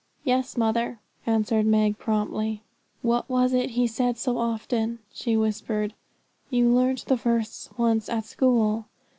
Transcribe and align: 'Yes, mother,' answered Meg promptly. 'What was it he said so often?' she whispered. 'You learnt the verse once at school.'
'Yes, 0.23 0.57
mother,' 0.57 0.99
answered 1.27 1.67
Meg 1.67 1.99
promptly. 1.99 2.63
'What 3.03 3.29
was 3.29 3.53
it 3.53 3.69
he 3.77 3.85
said 3.85 4.17
so 4.17 4.39
often?' 4.39 4.97
she 5.13 5.37
whispered. 5.37 5.93
'You 6.49 6.69
learnt 6.73 7.05
the 7.05 7.17
verse 7.17 7.69
once 7.77 8.09
at 8.09 8.25
school.' 8.25 8.85